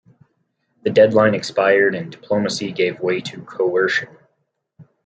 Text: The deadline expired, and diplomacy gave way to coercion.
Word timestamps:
The 0.81 0.89
deadline 0.89 1.35
expired, 1.35 1.93
and 1.93 2.11
diplomacy 2.11 2.71
gave 2.71 3.01
way 3.01 3.19
to 3.21 3.43
coercion. 3.43 4.09